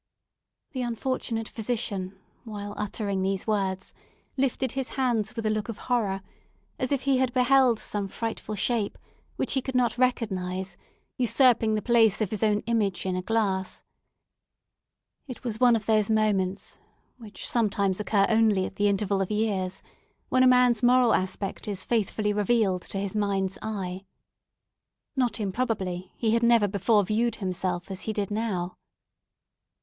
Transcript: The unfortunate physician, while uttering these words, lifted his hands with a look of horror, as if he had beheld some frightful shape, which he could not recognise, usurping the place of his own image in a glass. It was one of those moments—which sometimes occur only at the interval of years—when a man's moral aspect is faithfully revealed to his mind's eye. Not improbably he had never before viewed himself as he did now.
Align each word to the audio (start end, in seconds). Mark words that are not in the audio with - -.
The 0.71 0.81
unfortunate 0.81 1.47
physician, 1.47 2.17
while 2.43 2.73
uttering 2.75 3.21
these 3.21 3.45
words, 3.45 3.93
lifted 4.35 4.71
his 4.71 4.89
hands 4.95 5.35
with 5.35 5.45
a 5.45 5.51
look 5.51 5.69
of 5.69 5.77
horror, 5.77 6.23
as 6.79 6.91
if 6.91 7.03
he 7.03 7.19
had 7.19 7.31
beheld 7.35 7.79
some 7.79 8.07
frightful 8.07 8.55
shape, 8.55 8.97
which 9.35 9.53
he 9.53 9.61
could 9.61 9.75
not 9.75 9.99
recognise, 9.99 10.75
usurping 11.19 11.75
the 11.75 11.83
place 11.83 12.19
of 12.19 12.31
his 12.31 12.41
own 12.41 12.61
image 12.61 13.05
in 13.05 13.15
a 13.15 13.21
glass. 13.21 13.83
It 15.27 15.43
was 15.43 15.59
one 15.59 15.75
of 15.75 15.85
those 15.85 16.09
moments—which 16.09 17.47
sometimes 17.47 17.99
occur 17.99 18.25
only 18.27 18.65
at 18.65 18.77
the 18.77 18.87
interval 18.87 19.21
of 19.21 19.29
years—when 19.29 20.41
a 20.41 20.47
man's 20.47 20.81
moral 20.81 21.13
aspect 21.13 21.67
is 21.67 21.83
faithfully 21.83 22.33
revealed 22.33 22.81
to 22.89 22.97
his 22.97 23.15
mind's 23.15 23.59
eye. 23.61 24.05
Not 25.15 25.39
improbably 25.39 26.11
he 26.17 26.31
had 26.31 26.41
never 26.41 26.67
before 26.67 27.03
viewed 27.03 27.35
himself 27.35 27.91
as 27.91 28.01
he 28.01 28.13
did 28.13 28.31
now. 28.31 28.77